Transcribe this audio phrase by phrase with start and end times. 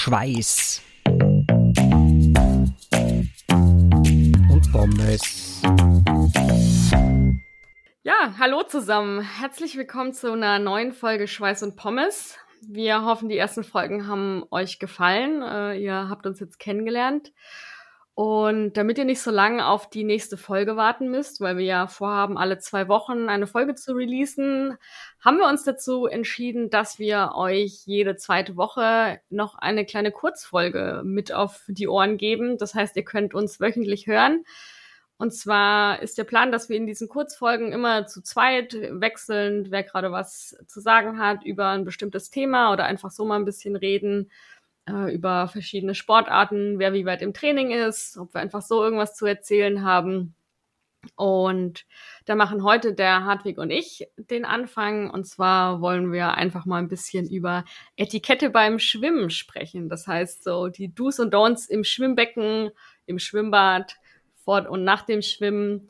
[0.00, 0.80] Schweiß
[4.48, 5.60] und Pommes.
[8.04, 9.22] Ja, hallo zusammen.
[9.22, 12.38] Herzlich willkommen zu einer neuen Folge Schweiß und Pommes.
[12.62, 15.42] Wir hoffen, die ersten Folgen haben euch gefallen.
[15.42, 17.32] Äh, ihr habt uns jetzt kennengelernt.
[18.18, 21.86] Und damit ihr nicht so lange auf die nächste Folge warten müsst, weil wir ja
[21.86, 24.76] vorhaben, alle zwei Wochen eine Folge zu releasen,
[25.20, 31.02] haben wir uns dazu entschieden, dass wir euch jede zweite Woche noch eine kleine Kurzfolge
[31.04, 32.58] mit auf die Ohren geben.
[32.58, 34.42] Das heißt, ihr könnt uns wöchentlich hören.
[35.16, 39.84] Und zwar ist der Plan, dass wir in diesen Kurzfolgen immer zu zweit wechselnd, wer
[39.84, 43.76] gerade was zu sagen hat über ein bestimmtes Thema oder einfach so mal ein bisschen
[43.76, 44.28] reden
[44.88, 49.14] äh, über verschiedene Sportarten, wer wie weit im Training ist, ob wir einfach so irgendwas
[49.14, 50.34] zu erzählen haben.
[51.14, 51.86] Und
[52.26, 55.10] da machen heute der Hartwig und ich den Anfang.
[55.10, 57.64] Und zwar wollen wir einfach mal ein bisschen über
[57.96, 59.88] Etikette beim Schwimmen sprechen.
[59.88, 62.70] Das heißt so die Do's und Don'ts im Schwimmbecken,
[63.06, 63.96] im Schwimmbad,
[64.44, 65.88] vor und nach dem Schwimmen.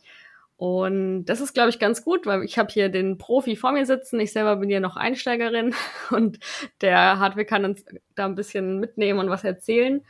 [0.59, 3.87] Und das ist, glaube ich, ganz gut, weil ich habe hier den Profi vor mir
[3.87, 4.19] sitzen.
[4.19, 5.73] Ich selber bin ja noch Einsteigerin
[6.11, 6.41] und
[6.81, 7.84] der Hartwig kann uns
[8.17, 10.05] da ein bisschen mitnehmen und was erzählen.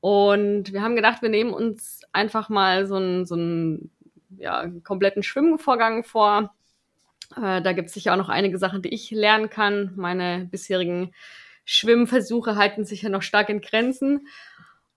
[0.00, 3.90] Und wir haben gedacht, wir nehmen uns einfach mal so einen, so einen
[4.36, 6.54] ja, kompletten Schwimmvorgang vor.
[7.34, 9.92] Äh, da gibt es sicher auch noch einige Sachen, die ich lernen kann.
[9.96, 11.14] Meine bisherigen
[11.64, 14.26] Schwimmversuche halten sich ja noch stark in Grenzen.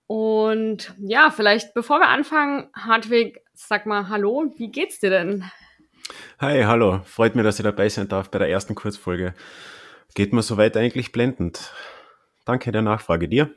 [0.06, 5.44] Und ja, vielleicht bevor wir anfangen, Hartwig, sag mal Hallo, wie geht's dir denn?
[6.38, 7.00] Hi, hallo.
[7.04, 9.34] Freut mich, dass ich dabei sein darf bei der ersten Kurzfolge.
[10.14, 11.72] Geht mir soweit eigentlich blendend.
[12.44, 13.28] Danke der Nachfrage.
[13.28, 13.50] Dir?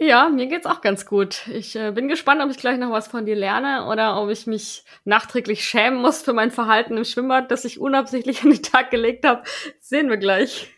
[0.00, 1.46] Ja, mir geht's auch ganz gut.
[1.48, 4.46] Ich äh, bin gespannt, ob ich gleich noch was von dir lerne oder ob ich
[4.46, 8.90] mich nachträglich schämen muss für mein Verhalten im Schwimmbad, das ich unabsichtlich an den Tag
[8.90, 9.42] gelegt habe.
[9.80, 10.68] Sehen wir gleich.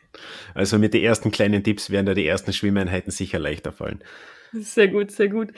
[0.55, 4.03] Also mit den ersten kleinen Tipps werden da die ersten Schwimmeinheiten sicher leichter fallen.
[4.53, 5.53] Sehr gut, sehr gut.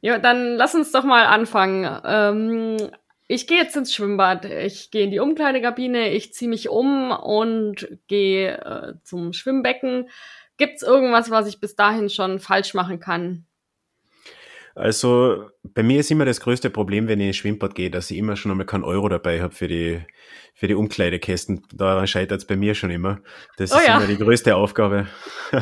[0.00, 1.86] Ja, dann lass uns doch mal anfangen.
[2.04, 2.76] Ähm,
[3.26, 4.44] ich gehe jetzt ins Schwimmbad.
[4.46, 10.08] Ich gehe in die Umkleidekabine, ich ziehe mich um und gehe äh, zum Schwimmbecken.
[10.56, 13.47] Gibt's irgendwas, was ich bis dahin schon falsch machen kann?
[14.78, 18.16] Also bei mir ist immer das größte Problem, wenn ich ins Schwimmbad gehe, dass ich
[18.16, 20.00] immer schon einmal keinen Euro dabei habe für die,
[20.54, 21.62] für die Umkleidekästen.
[21.74, 23.20] Daran scheitert es bei mir schon immer.
[23.56, 23.96] Das oh ist ja.
[23.96, 25.08] immer die größte Aufgabe.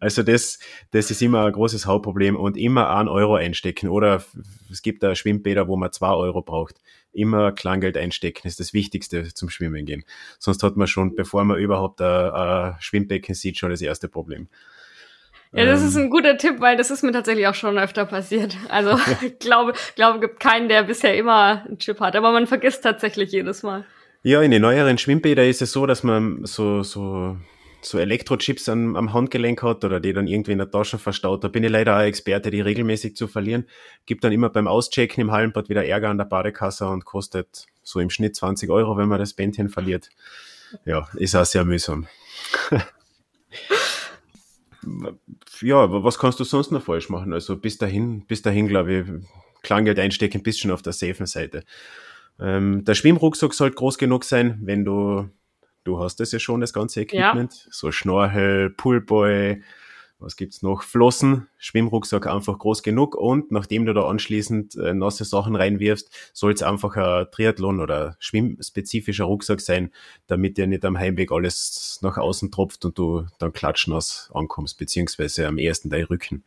[0.00, 0.58] Also das,
[0.90, 3.88] das ist immer ein großes Hauptproblem und immer einen Euro einstecken.
[3.88, 4.22] Oder
[4.70, 6.76] es gibt da Schwimmbäder, wo man zwei Euro braucht.
[7.12, 10.04] Immer Kleingeld einstecken ist das Wichtigste zum Schwimmen gehen.
[10.38, 14.48] Sonst hat man schon, bevor man überhaupt ein, ein Schwimmbecken sieht, schon das erste Problem.
[15.52, 16.04] Ja, das ist ähm.
[16.04, 18.56] ein guter Tipp, weil das ist mir tatsächlich auch schon öfter passiert.
[18.68, 22.84] Also ich glaube, glaube, gibt keinen, der bisher immer einen Chip hat, aber man vergisst
[22.84, 23.84] tatsächlich jedes Mal.
[24.22, 27.36] Ja, in den neueren Schwimmbädern ist es so, dass man so, so,
[27.80, 31.42] so Elektrochips am, am Handgelenk hat oder die dann irgendwie in der Tasche verstaut.
[31.42, 33.66] Da bin ich leider auch Experte, die regelmäßig zu verlieren.
[34.06, 37.98] Gibt dann immer beim Auschecken im Hallenbad wieder Ärger an der Badekasse und kostet so
[37.98, 40.10] im Schnitt 20 Euro, wenn man das Bändchen verliert.
[40.84, 42.06] Ja, ist auch sehr mühsam.
[45.60, 47.32] ja, was kannst du sonst noch falsch machen?
[47.32, 49.06] Also bis dahin, bis dahin, glaube ich,
[49.62, 51.64] Kleingeld einstecken, bist schon auf der safen Seite.
[52.38, 55.28] Ähm, der Schwimmrucksack sollte groß genug sein, wenn du,
[55.84, 57.70] du hast das ja schon, das ganze Equipment, ja.
[57.70, 59.62] so Schnorchel, Poolboy,
[60.20, 60.82] was gibt's noch?
[60.82, 66.52] Flossen, Schwimmrucksack einfach groß genug und nachdem du da anschließend äh, nasse Sachen reinwirfst, soll
[66.52, 69.90] es einfach ein Triathlon oder schwimmspezifischer Rucksack sein,
[70.26, 75.46] damit dir nicht am Heimweg alles nach außen tropft und du dann klatschnass ankommst, beziehungsweise
[75.46, 76.44] am ersten dein Rücken.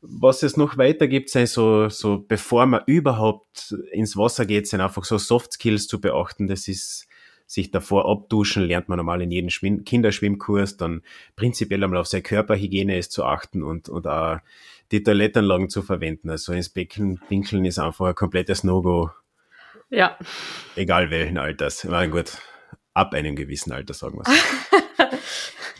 [0.00, 4.80] Was es noch weiter gibt, sind so, so bevor man überhaupt ins Wasser geht, sind
[4.80, 6.46] einfach so Soft Skills zu beachten.
[6.46, 7.08] Das ist
[7.46, 11.02] sich davor abduschen, lernt man normal in jedem Schwimm Kinderschwimmkurs, dann
[11.36, 14.38] prinzipiell einmal auf seine Körperhygiene ist zu achten und, und auch
[14.92, 16.30] die Toilettenanlagen zu verwenden.
[16.30, 19.10] Also ins Becken pinkeln ist einfach ein komplettes No-Go.
[19.90, 20.18] Ja.
[20.74, 21.86] Egal welchen Alters.
[21.88, 22.38] Na gut,
[22.94, 25.12] ab einem gewissen Alter, sagen wir es.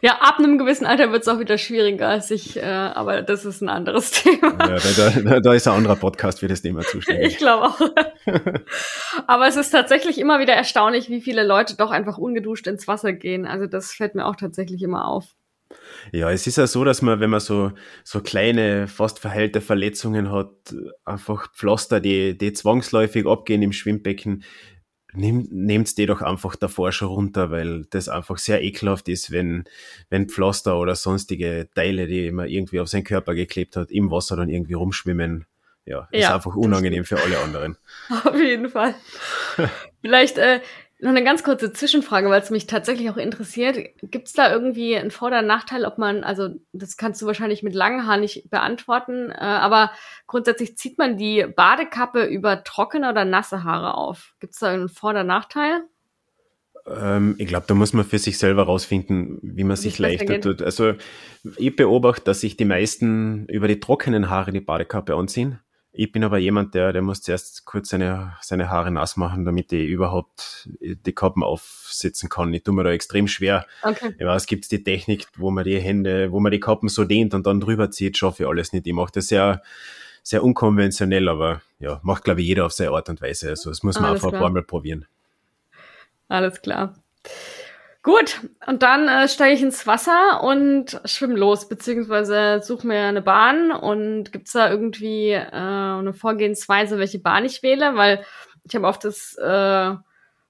[0.00, 3.60] Ja, ab einem gewissen Alter wird es auch wieder schwieriger, sich, äh, aber das ist
[3.60, 4.56] ein anderes Thema.
[4.58, 7.32] Ja, da, da, da ist ein anderer Podcast für das Thema zuständig.
[7.32, 7.80] Ich glaube auch.
[9.26, 13.12] aber es ist tatsächlich immer wieder erstaunlich, wie viele Leute doch einfach ungeduscht ins Wasser
[13.12, 13.46] gehen.
[13.46, 15.34] Also das fällt mir auch tatsächlich immer auf.
[16.12, 17.72] Ja, es ist ja so, dass man, wenn man so,
[18.02, 20.74] so kleine, fast verheilte Verletzungen hat,
[21.04, 24.42] einfach Pflaster, die, die zwangsläufig abgehen im Schwimmbecken,
[25.14, 29.64] nehmt die doch einfach davor schon runter, weil das einfach sehr ekelhaft ist, wenn,
[30.08, 34.36] wenn Pflaster oder sonstige Teile, die man irgendwie auf seinen Körper geklebt hat, im Wasser
[34.36, 35.46] dann irgendwie rumschwimmen.
[35.86, 37.76] Ja, ist ja, einfach unangenehm für alle anderen.
[38.24, 38.94] Auf jeden Fall.
[40.02, 40.60] Vielleicht, äh,
[41.02, 43.78] Noch eine ganz kurze Zwischenfrage, weil es mich tatsächlich auch interessiert.
[44.02, 47.62] Gibt es da irgendwie einen Vor- oder Nachteil, ob man, also das kannst du wahrscheinlich
[47.62, 49.92] mit langen Haaren nicht beantworten, äh, aber
[50.26, 54.34] grundsätzlich zieht man die Badekappe über trockene oder nasse Haare auf.
[54.40, 55.84] Gibt es da einen Vor- oder Nachteil?
[56.86, 60.60] Ähm, ich glaube, da muss man für sich selber rausfinden, wie man sich leichter tut.
[60.60, 60.94] Also
[61.56, 65.60] ich beobachte, dass sich die meisten über die trockenen Haare die Badekappe anziehen
[65.92, 69.72] ich bin aber jemand, der, der muss zuerst kurz seine, seine Haare nass machen, damit
[69.72, 72.54] ich überhaupt die Kappen aufsetzen kann.
[72.54, 73.66] Ich tue mir da extrem schwer.
[73.82, 74.14] Okay.
[74.16, 77.34] Ich weiß, gibt die Technik, wo man die Hände, wo man die Kappen so dehnt
[77.34, 78.86] und dann drüber zieht, schaffe ich alles nicht.
[78.86, 79.62] Ich mache das sehr,
[80.22, 83.48] sehr unkonventionell, aber ja, macht, glaube ich, jeder auf seine Art und Weise.
[83.48, 84.40] Also das muss man alles einfach klar.
[84.40, 85.06] ein paar Mal probieren.
[86.28, 86.94] Alles klar.
[88.02, 93.20] Gut, und dann äh, steige ich ins Wasser und schwimme los, beziehungsweise suche mir eine
[93.20, 98.24] Bahn und gibt's da irgendwie äh, eine Vorgehensweise, welche Bahn ich wähle, weil
[98.64, 99.94] ich habe oft das äh,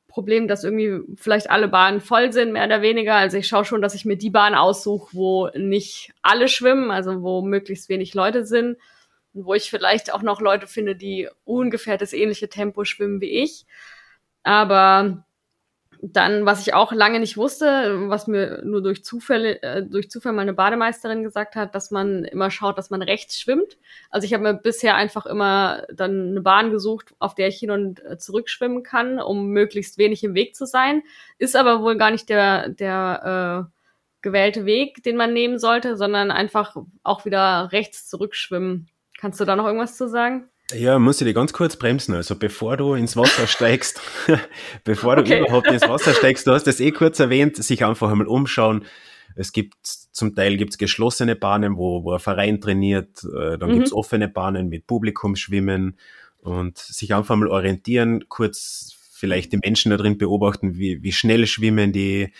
[0.06, 3.16] Problem, dass irgendwie vielleicht alle Bahnen voll sind, mehr oder weniger.
[3.16, 7.22] Also ich schaue schon, dass ich mir die Bahn aussuche, wo nicht alle schwimmen, also
[7.22, 8.76] wo möglichst wenig Leute sind,
[9.32, 13.66] wo ich vielleicht auch noch Leute finde, die ungefähr das ähnliche Tempo schwimmen wie ich.
[14.44, 15.24] Aber
[16.02, 20.32] dann, was ich auch lange nicht wusste, was mir nur durch Zufälle, äh, durch Zufall
[20.32, 23.78] meine Bademeisterin gesagt hat, dass man immer schaut, dass man rechts schwimmt.
[24.10, 27.70] Also ich habe mir bisher einfach immer dann eine Bahn gesucht, auf der ich hin
[27.70, 31.02] und äh, zurück schwimmen kann, um möglichst wenig im Weg zu sein.
[31.38, 33.76] Ist aber wohl gar nicht der, der äh,
[34.22, 38.88] gewählte Weg, den man nehmen sollte, sondern einfach auch wieder rechts zurückschwimmen.
[39.18, 40.49] Kannst du da noch irgendwas zu sagen?
[40.72, 42.14] Ja, muss ich dir ganz kurz bremsen.
[42.14, 44.00] Also bevor du ins Wasser steigst,
[44.84, 45.40] bevor du okay.
[45.40, 48.84] überhaupt ins Wasser steigst, du hast es eh kurz erwähnt, sich einfach einmal umschauen.
[49.36, 53.74] Es gibt zum Teil gibt's geschlossene Bahnen, wo, wo ein Verein trainiert, äh, dann mhm.
[53.74, 55.96] gibt's offene Bahnen mit Publikum schwimmen
[56.38, 61.46] und sich einfach mal orientieren, kurz vielleicht die Menschen da drin beobachten, wie, wie schnell
[61.46, 62.32] schwimmen die,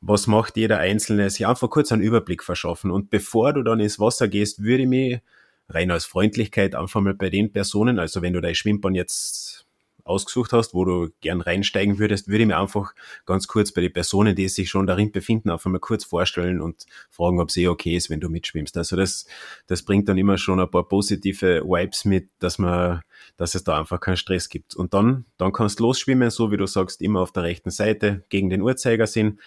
[0.00, 2.90] was macht jeder Einzelne, sich einfach kurz einen Überblick verschaffen.
[2.90, 5.20] Und bevor du dann ins Wasser gehst, würde ich mich
[5.68, 9.66] rein aus Freundlichkeit einfach mal bei den Personen, also wenn du dein Schwimmbahn jetzt
[10.08, 12.94] ausgesucht hast, wo du gern reinsteigen würdest, würde ich mir einfach
[13.26, 16.86] ganz kurz bei den Personen, die sich schon darin befinden, einfach mal kurz vorstellen und
[17.10, 18.76] fragen, ob es eh okay ist, wenn du mitschwimmst.
[18.76, 19.26] Also das,
[19.66, 23.02] das bringt dann immer schon ein paar positive Vibes mit, dass man,
[23.36, 24.74] dass es da einfach keinen Stress gibt.
[24.74, 28.24] Und dann, dann kannst du losschwimmen, so wie du sagst, immer auf der rechten Seite
[28.30, 29.38] gegen den Uhrzeigersinn.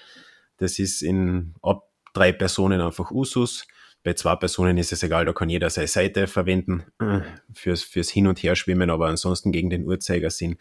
[0.58, 3.66] Das ist in ab drei Personen einfach Usus.
[4.04, 6.84] Bei zwei Personen ist es egal, da kann jeder seine Seite verwenden
[7.54, 10.58] fürs, fürs Hin- und Herschwimmen, aber ansonsten gegen den Uhrzeigersinn.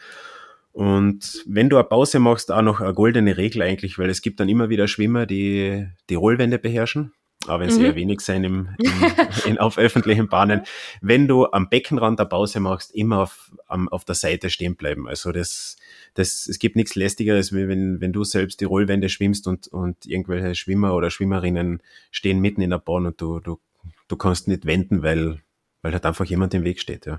[0.73, 4.39] Und wenn du eine Pause machst, auch noch eine goldene Regel eigentlich, weil es gibt
[4.39, 7.13] dann immer wieder Schwimmer, die die Rollwände beherrschen
[7.47, 7.87] auch wenn sie mhm.
[7.87, 8.93] eher wenig sein im, im,
[9.47, 10.63] in, auf öffentlichen Bahnen.
[11.01, 15.09] Wenn du am Beckenrand der Pause machst, immer auf, am, auf der Seite stehen bleiben.
[15.09, 15.77] Also das,
[16.15, 20.07] das, es gibt nichts lästigeres, wie wenn, wenn du selbst die Rollwände schwimmst und, und
[20.07, 23.61] irgendwelche Schwimmer oder Schwimmerinnen stehen mitten in der Bahn und du, du,
[24.09, 25.41] du kannst nicht wenden, weil,
[25.83, 27.19] weil halt einfach jemand im Weg steht, ja.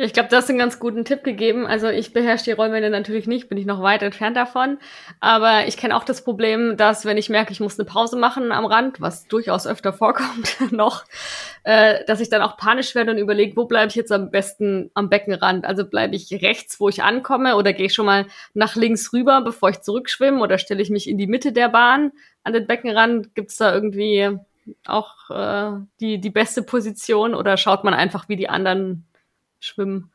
[0.00, 1.66] Ich glaube, du hast einen ganz guten Tipp gegeben.
[1.66, 4.78] Also ich beherrsche die Rollwände natürlich nicht, bin ich noch weit entfernt davon.
[5.18, 8.52] Aber ich kenne auch das Problem, dass wenn ich merke, ich muss eine Pause machen
[8.52, 11.04] am Rand, was durchaus öfter vorkommt noch,
[11.64, 14.92] äh, dass ich dann auch panisch werde und überlege, wo bleibe ich jetzt am besten
[14.94, 15.64] am Beckenrand?
[15.64, 19.40] Also bleibe ich rechts, wo ich ankomme, oder gehe ich schon mal nach links rüber,
[19.40, 22.12] bevor ich zurückschwimme, oder stelle ich mich in die Mitte der Bahn
[22.44, 23.34] an den Beckenrand?
[23.34, 24.38] Gibt es da irgendwie
[24.86, 29.07] auch äh, die, die beste Position oder schaut man einfach, wie die anderen
[29.60, 30.10] schwimmen.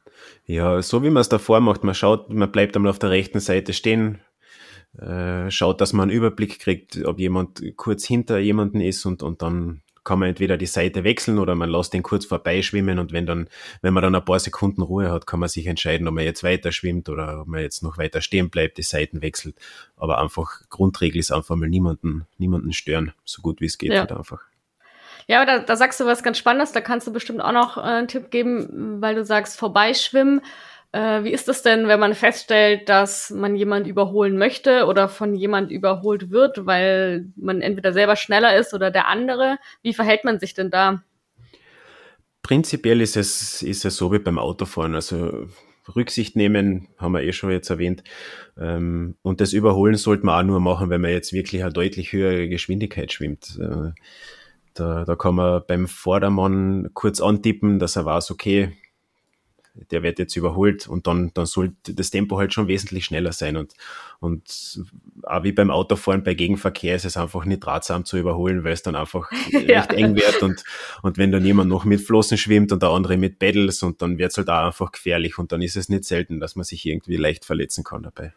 [0.45, 3.39] Ja, so wie man es davor macht, man schaut, man bleibt einmal auf der rechten
[3.39, 4.19] Seite stehen,
[4.97, 9.41] äh, schaut, dass man einen Überblick kriegt, ob jemand kurz hinter jemanden ist und, und
[9.41, 13.25] dann kann man entweder die Seite wechseln oder man lässt den kurz vorbeischwimmen und wenn
[13.25, 13.47] dann,
[13.81, 16.43] wenn man dann ein paar Sekunden Ruhe hat, kann man sich entscheiden, ob man jetzt
[16.43, 19.55] weiter schwimmt oder ob man jetzt noch weiter stehen bleibt, die Seiten wechselt.
[19.95, 24.01] Aber einfach Grundregel ist einfach mal niemanden, niemanden stören, so gut wie es geht ja.
[24.01, 24.41] halt einfach.
[25.27, 27.77] Ja, aber da, da sagst du was ganz Spannendes, da kannst du bestimmt auch noch
[27.77, 30.41] äh, einen Tipp geben, weil du sagst, vorbeischwimmen.
[30.91, 35.35] Äh, wie ist es denn, wenn man feststellt, dass man jemand überholen möchte oder von
[35.35, 39.57] jemand überholt wird, weil man entweder selber schneller ist oder der andere?
[39.81, 41.03] Wie verhält man sich denn da?
[42.43, 44.93] Prinzipiell ist es, ist es so wie beim Autofahren.
[44.93, 45.47] Also
[45.95, 48.03] Rücksicht nehmen, haben wir eh schon jetzt erwähnt.
[48.57, 52.13] Ähm, und das Überholen sollte man auch nur machen, wenn man jetzt wirklich eine deutlich
[52.13, 53.57] höhere Geschwindigkeit schwimmt.
[54.73, 58.75] Da, da kann man beim Vordermann kurz antippen, dass er weiß, okay,
[59.91, 63.57] der wird jetzt überholt und dann, dann sollte das Tempo halt schon wesentlich schneller sein.
[63.57, 63.73] Und,
[64.19, 64.81] und
[65.23, 68.83] auch wie beim Autofahren bei Gegenverkehr ist es einfach nicht ratsam zu überholen, weil es
[68.83, 69.79] dann einfach ja.
[69.79, 70.43] recht eng wird.
[70.43, 70.63] Und,
[71.01, 74.19] und wenn dann jemand noch mit Flossen schwimmt und der andere mit Pedals und dann
[74.19, 76.85] wird es halt auch einfach gefährlich und dann ist es nicht selten, dass man sich
[76.85, 78.33] irgendwie leicht verletzen kann dabei.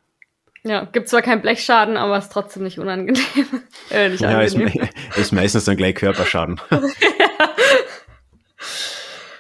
[0.67, 3.23] Ja, gibt zwar keinen Blechschaden, aber ist trotzdem nicht unangenehm.
[3.91, 4.41] äh, nicht ja.
[4.41, 4.57] Ist,
[5.17, 6.61] ist meistens dann gleich Körperschaden.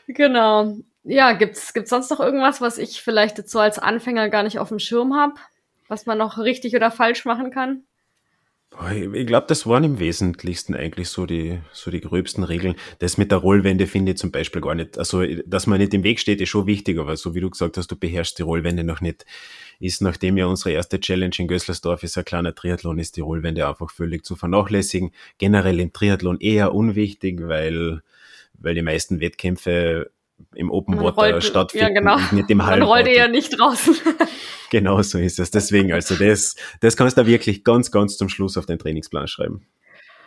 [0.06, 0.76] genau.
[1.02, 4.60] Ja, gibt's gibt's sonst noch irgendwas, was ich vielleicht jetzt so als Anfänger gar nicht
[4.60, 5.34] auf dem Schirm habe,
[5.88, 7.82] was man noch richtig oder falsch machen kann?
[8.92, 12.74] Ich glaube, das waren im Wesentlichsten eigentlich so die, so die gröbsten Regeln.
[12.98, 14.98] Das mit der Rollwende finde ich zum Beispiel gar nicht.
[14.98, 17.78] Also, dass man nicht im Weg steht, ist schon wichtig, aber so wie du gesagt
[17.78, 19.24] hast, du beherrschst die Rollwende noch nicht.
[19.80, 23.66] Ist, nachdem ja unsere erste Challenge in Gößlersdorf ist, ein kleiner Triathlon, ist die Rollwende
[23.66, 25.10] einfach völlig zu vernachlässigen.
[25.38, 28.02] Generell im Triathlon eher unwichtig, weil,
[28.54, 30.10] weil die meisten Wettkämpfe
[30.54, 31.94] im Open Water rollt, stattfinden.
[31.94, 32.18] Ja, genau.
[32.32, 33.94] Mit dem Man rollt ja nicht draußen.
[34.70, 35.50] genau so ist es.
[35.50, 39.66] Deswegen, also das, das kannst du wirklich ganz, ganz zum Schluss auf den Trainingsplan schreiben.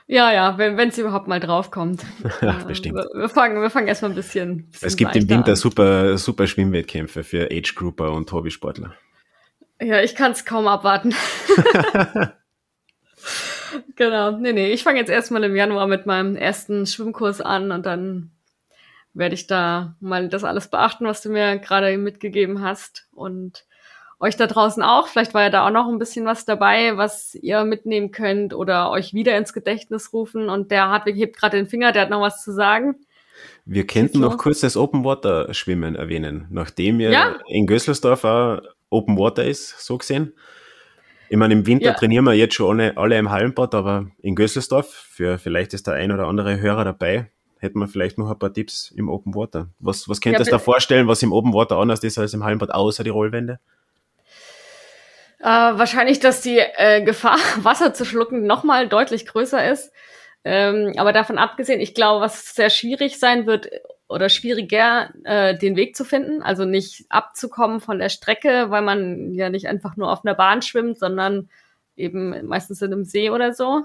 [0.08, 2.04] Ja, ja, wenn es überhaupt mal draufkommt.
[2.42, 2.96] ja, bestimmt.
[2.96, 4.68] Wir, wir, fangen, wir fangen erstmal ein bisschen.
[4.72, 5.56] bisschen es gibt im Winter an.
[5.56, 8.96] super, super Schwimmwettkämpfe für Age Grouper und Hobbysportler.
[9.80, 11.14] Ja, ich kann es kaum abwarten.
[13.96, 14.32] genau.
[14.32, 18.32] Nee, nee, ich fange jetzt erstmal im Januar mit meinem ersten Schwimmkurs an und dann
[19.20, 23.08] werde ich da mal das alles beachten, was du mir gerade mitgegeben hast.
[23.14, 23.66] Und
[24.20, 25.08] euch da draußen auch.
[25.08, 28.92] Vielleicht war ja da auch noch ein bisschen was dabei, was ihr mitnehmen könnt oder
[28.92, 30.50] euch wieder ins Gedächtnis rufen.
[30.50, 32.96] Und der Hartwig hebt gerade den Finger, der hat noch was zu sagen.
[33.66, 37.40] Wir könnten noch kurz das Open Water Schwimmen erwähnen, nachdem ja, ja?
[37.48, 40.34] in Gösselsdorf auch Open Water ist, so gesehen.
[41.30, 41.94] Ich meine, im Winter ja.
[41.94, 45.94] trainieren wir jetzt schon alle, alle im Hallenbad, aber in Gösselsdorf, für vielleicht ist der
[45.94, 49.68] ein oder andere Hörer dabei, hätten wir vielleicht noch ein paar Tipps im Open Water.
[49.80, 52.44] Was, was könntest ja, du da vorstellen, was im Open Water anders ist als im
[52.44, 53.60] Hallenbad, außer die Rollwände?
[55.40, 59.92] Äh, wahrscheinlich, dass die äh, Gefahr, Wasser zu schlucken, nochmal deutlich größer ist.
[60.46, 63.70] Ähm, aber davon abgesehen, ich glaube, was sehr schwierig sein wird
[64.08, 69.34] oder schwieriger, äh, den Weg zu finden, also nicht abzukommen von der Strecke, weil man
[69.34, 71.50] ja nicht einfach nur auf einer Bahn schwimmt, sondern
[71.98, 73.84] eben meistens in einem See oder so.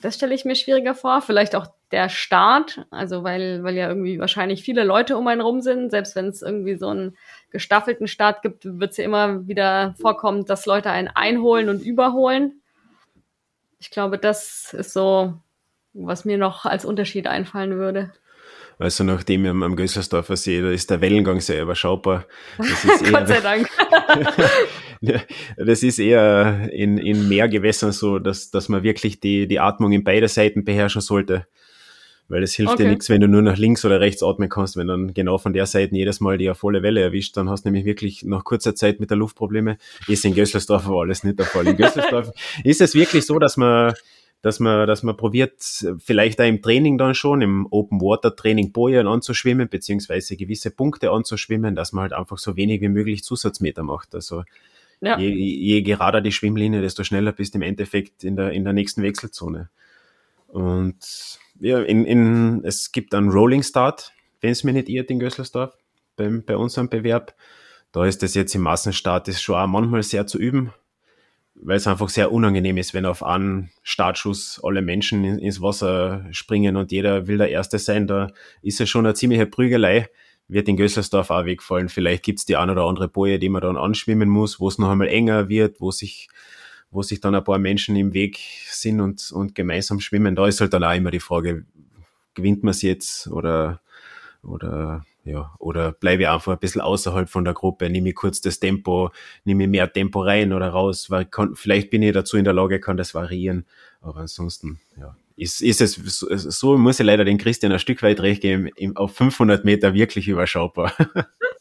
[0.00, 1.20] Das stelle ich mir schwieriger vor.
[1.20, 5.60] Vielleicht auch der Start, also weil, weil ja irgendwie wahrscheinlich viele Leute um einen rum
[5.60, 5.90] sind.
[5.90, 7.16] Selbst wenn es irgendwie so einen
[7.50, 12.60] gestaffelten Start gibt, wird es ja immer wieder vorkommen, dass Leute einen einholen und überholen.
[13.80, 15.34] Ich glaube, das ist so,
[15.92, 18.12] was mir noch als Unterschied einfallen würde.
[18.80, 22.24] Also nachdem wir am Gössersdorfer See, da ist der Wellengang sehr überschaubar.
[23.10, 23.68] Gott sei Dank.
[25.58, 30.02] das ist eher in, in Meergewässern so, dass, dass man wirklich die, die Atmung in
[30.02, 31.46] beide Seiten beherrschen sollte.
[32.30, 32.84] Weil es hilft okay.
[32.84, 35.52] dir nichts, wenn du nur nach links oder rechts atmen kannst, wenn dann genau von
[35.52, 38.76] der Seite jedes Mal die volle Welle erwischt, dann hast du nämlich wirklich nach kurzer
[38.76, 39.78] Zeit mit der Luft Probleme.
[40.06, 41.66] Ist in Gösselsdorf aber alles nicht der Fall.
[41.66, 42.30] In Gösselsdorf
[42.64, 43.94] ist es wirklich so, dass man
[44.42, 45.52] dass man, dass man probiert,
[45.98, 51.10] vielleicht auch im Training dann schon, im Open Water Training Bojen anzuschwimmen, beziehungsweise gewisse Punkte
[51.10, 54.14] anzuschwimmen, dass man halt einfach so wenig wie möglich Zusatzmeter macht.
[54.14, 54.44] Also
[55.02, 55.18] ja.
[55.18, 58.72] je, je gerader die Schwimmlinie, desto schneller bist du im Endeffekt in der, in der
[58.72, 59.68] nächsten Wechselzone.
[60.48, 65.76] Und in, in, es gibt einen Rolling Start, wenn es mir nicht irrt, in Gösselsdorf,
[66.16, 67.34] beim, bei unserem Bewerb.
[67.92, 70.72] Da ist es jetzt im Massenstart ist schon auch manchmal sehr zu üben
[71.62, 76.76] weil es einfach sehr unangenehm ist, wenn auf einen Startschuss alle Menschen ins Wasser springen
[76.76, 78.06] und jeder will der Erste sein.
[78.06, 78.28] Da
[78.62, 80.08] ist es schon eine ziemliche Prügelei.
[80.48, 81.88] Wird in Gösselsdorf auch wegfallen.
[81.88, 84.90] Vielleicht gibt's die ein oder andere Boje, die man dann anschwimmen muss, wo es noch
[84.90, 86.28] einmal enger wird, wo sich,
[86.90, 90.34] wo sich dann ein paar Menschen im Weg sind und, und gemeinsam schwimmen.
[90.34, 91.64] Da ist halt dann auch immer die Frage,
[92.34, 93.80] gewinnt man es jetzt oder,
[94.42, 98.40] oder ja, oder bleibe ich einfach ein bisschen außerhalb von der Gruppe, nehme ich kurz
[98.40, 99.10] das Tempo,
[99.44, 102.54] nehme ich mehr Tempo rein oder raus, weil kann, vielleicht bin ich dazu in der
[102.54, 103.66] Lage, kann das variieren,
[104.00, 108.20] aber ansonsten, ja, ist, ist es, so muss ich leider den Christian ein Stück weit
[108.20, 110.92] recht geben, auf 500 Meter wirklich überschaubar.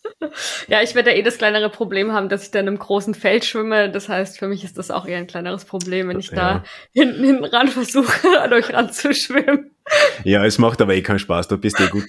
[0.67, 3.45] Ja, ich werde ja eh das kleinere Problem haben, dass ich dann im großen Feld
[3.45, 3.89] schwimme.
[3.89, 6.35] Das heißt, für mich ist das auch eher ein kleineres Problem, wenn ich ja.
[6.35, 9.71] da hinten, hinten ran versuche, an euch ranzuschwimmen.
[10.23, 11.47] Ja, es macht aber eh keinen Spaß.
[11.47, 12.03] Du bist eh gut,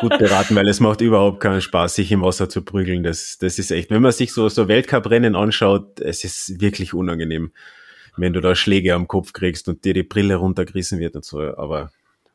[0.00, 3.02] gut beraten, weil es macht überhaupt keinen Spaß, sich im Wasser zu prügeln.
[3.02, 7.52] Das, das ist echt, wenn man sich so, so Weltcuprennen anschaut, es ist wirklich unangenehm,
[8.16, 11.40] wenn du da Schläge am Kopf kriegst und dir die Brille runtergerissen wird und so.
[11.40, 11.90] Aber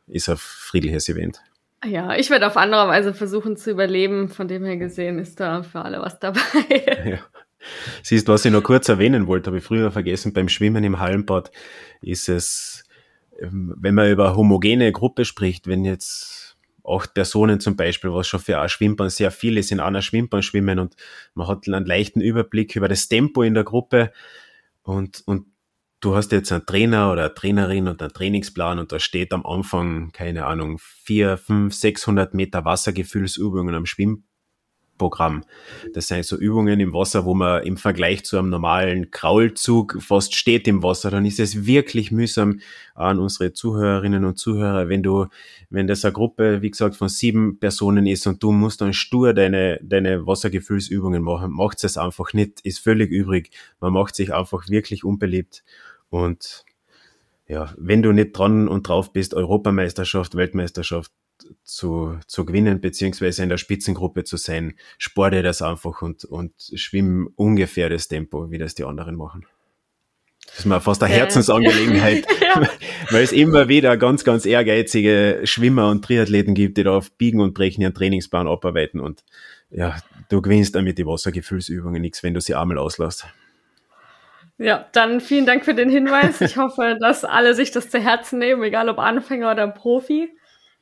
[0.08, 1.42] ist ein friedliches Event.
[1.88, 4.30] Ja, ich werde auf andere Weise versuchen zu überleben.
[4.30, 6.42] Von dem her gesehen ist da für alle was dabei.
[7.06, 7.20] Ja.
[8.04, 11.52] Siehst, was ich noch kurz erwähnen wollte, habe ich früher vergessen, beim Schwimmen im Hallenbad
[12.02, 12.84] ist es,
[13.40, 18.40] ähm, wenn man über homogene Gruppe spricht, wenn jetzt acht Personen zum Beispiel, was schon
[18.40, 20.96] für eine Schwimmbahn sehr viel ist, in einer Schwimmbahn schwimmen und
[21.34, 24.12] man hat einen leichten Überblick über das Tempo in der Gruppe
[24.84, 25.48] und, und
[26.06, 29.46] du hast jetzt einen Trainer oder eine Trainerin und einen Trainingsplan und da steht am
[29.46, 34.24] Anfang, keine Ahnung, vier, fünf, sechshundert Meter Wassergefühlsübungen am Schwimm,
[34.98, 35.44] Programm.
[35.94, 40.36] Das sind so Übungen im Wasser, wo man im Vergleich zu einem normalen Kraulzug fast
[40.36, 41.12] steht im Wasser.
[41.12, 42.62] Dann ist es wirklich mühsam
[42.94, 45.26] an unsere Zuhörerinnen und Zuhörer, wenn du,
[45.70, 49.34] wenn das eine Gruppe, wie gesagt, von sieben Personen ist und du musst dann stur
[49.34, 53.50] deine, deine Wassergefühlsübungen machen, macht es einfach nicht, ist völlig übrig.
[53.82, 55.64] Man macht sich einfach wirklich unbeliebt
[56.10, 56.66] und
[57.48, 61.12] ja, wenn du nicht dran und drauf bist, Europameisterschaft, Weltmeisterschaft,
[61.64, 67.30] zu, zu gewinnen, beziehungsweise in der Spitzengruppe zu sein, sporte das einfach und, und schwimm
[67.36, 69.46] ungefähr das Tempo, wie das die anderen machen.
[70.48, 72.70] Das ist mir fast eine Herzensangelegenheit, ja.
[73.10, 77.42] weil es immer wieder ganz, ganz ehrgeizige Schwimmer und Triathleten gibt, die da auf Biegen
[77.42, 79.24] und Brechen ihren Trainingsplan abarbeiten und
[79.72, 79.98] ja,
[80.30, 83.26] du gewinnst damit die Wassergefühlsübungen nichts, wenn du sie einmal auslässt.
[84.58, 86.40] Ja, dann vielen Dank für den Hinweis.
[86.42, 90.30] Ich hoffe, dass alle sich das zu Herzen nehmen, egal ob Anfänger oder Profi.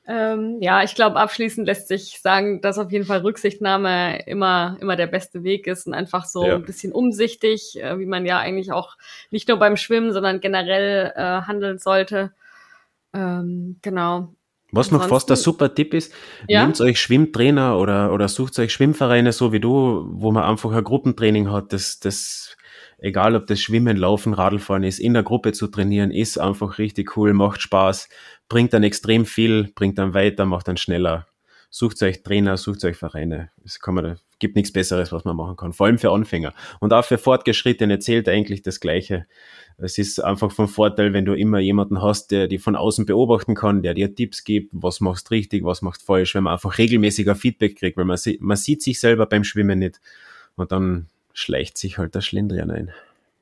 [0.05, 4.97] Ähm, ja, ich glaube, abschließend lässt sich sagen, dass auf jeden Fall Rücksichtnahme immer, immer
[4.97, 6.55] der beste Weg ist und einfach so ja.
[6.55, 8.97] ein bisschen umsichtig, äh, wie man ja eigentlich auch
[9.31, 12.33] nicht nur beim Schwimmen, sondern generell äh, handeln sollte.
[13.13, 14.35] Ähm, genau.
[14.73, 16.13] Was noch fast der super Tipp ist,
[16.47, 16.63] ja?
[16.63, 20.83] nehmt euch Schwimmtrainer oder, oder sucht euch Schwimmvereine, so wie du, wo man einfach ein
[20.83, 21.71] Gruppentraining hat.
[21.71, 22.57] Das, das,
[23.03, 27.15] egal ob das Schwimmen, Laufen, Radlfahren ist, in der Gruppe zu trainieren, ist einfach richtig
[27.15, 28.09] cool, macht Spaß
[28.53, 31.25] bringt dann extrem viel, bringt dann weiter, macht dann schneller.
[31.71, 33.49] Sucht euch Trainer, sucht euch Vereine.
[33.65, 35.73] Es kann man, gibt nichts Besseres, was man machen kann.
[35.73, 36.53] Vor allem für Anfänger.
[36.79, 39.25] Und auch für Fortgeschrittene zählt eigentlich das Gleiche.
[39.79, 43.55] Es ist einfach von Vorteil, wenn du immer jemanden hast, der die von außen beobachten
[43.55, 47.33] kann, der dir Tipps gibt, was machst richtig, was machst falsch, wenn man einfach regelmäßiger
[47.33, 49.99] Feedback kriegt, weil man, man sieht sich selber beim Schwimmen nicht.
[50.55, 52.93] Und dann schleicht sich halt der Schlendrian ein.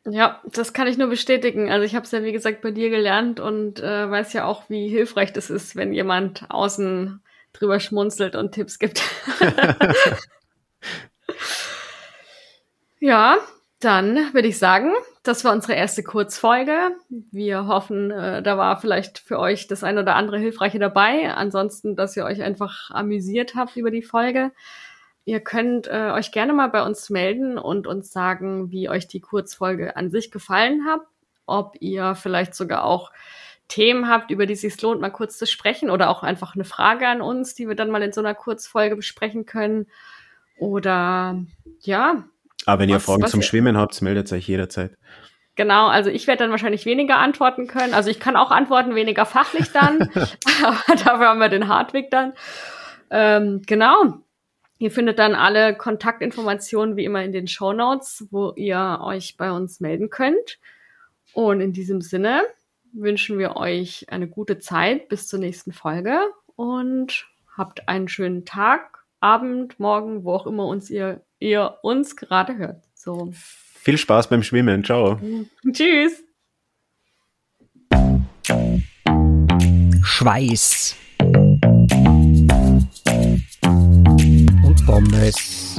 [0.05, 1.69] Ja, das kann ich nur bestätigen.
[1.69, 4.67] Also ich habe es ja wie gesagt bei dir gelernt und äh, weiß ja auch,
[4.67, 7.21] wie hilfreich das ist, wenn jemand außen
[7.53, 9.03] drüber schmunzelt und Tipps gibt.
[13.00, 13.38] ja,
[13.79, 14.91] dann würde ich sagen,
[15.24, 16.95] das war unsere erste Kurzfolge.
[17.10, 21.31] Wir hoffen, äh, da war vielleicht für euch das ein oder andere Hilfreiche dabei.
[21.31, 24.51] Ansonsten, dass ihr euch einfach amüsiert habt über die Folge.
[25.25, 29.20] Ihr könnt äh, euch gerne mal bei uns melden und uns sagen, wie euch die
[29.20, 31.01] Kurzfolge an sich gefallen hat.
[31.46, 33.12] Ob ihr vielleicht sogar auch
[33.68, 36.66] Themen habt, über die es sich lohnt, mal kurz zu sprechen oder auch einfach eine
[36.66, 39.88] Frage an uns, die wir dann mal in so einer Kurzfolge besprechen können.
[40.57, 41.44] Oder
[41.79, 42.25] ja.
[42.66, 44.98] Aber wenn ihr was, Fragen was zum ihr Schwimmen habt, meldet euch jederzeit.
[45.55, 47.94] Genau, also ich werde dann wahrscheinlich weniger antworten können.
[47.94, 50.00] Also ich kann auch antworten, weniger fachlich dann.
[50.64, 52.34] aber dafür haben wir den Hartwig dann.
[53.10, 54.22] Ähm, genau.
[54.81, 59.51] Ihr findet dann alle Kontaktinformationen wie immer in den Show Notes, wo ihr euch bei
[59.51, 60.57] uns melden könnt.
[61.33, 62.41] Und in diesem Sinne
[62.91, 66.17] wünschen wir euch eine gute Zeit bis zur nächsten Folge
[66.55, 72.57] und habt einen schönen Tag, Abend, Morgen, wo auch immer uns ihr, ihr uns gerade
[72.57, 72.83] hört.
[72.96, 73.31] So.
[73.75, 74.83] Viel Spaß beim Schwimmen.
[74.83, 75.20] Ciao.
[75.74, 76.24] Tschüss.
[80.01, 80.96] Schweiß.
[84.85, 85.75] Pommes.